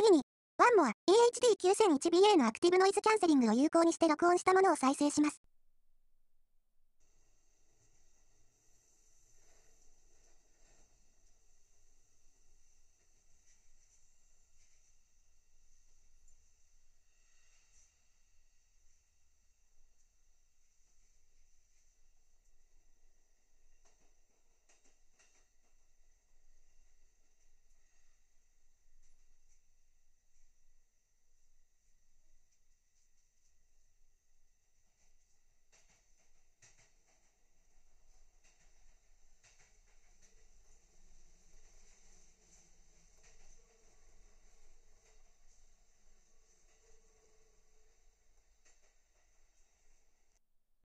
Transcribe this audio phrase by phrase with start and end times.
[0.00, 0.22] 次に、
[0.58, 5.40] ワンモア EHD9001BA のアクティブノイズキャンセリングを有効にして録音したものを再生します。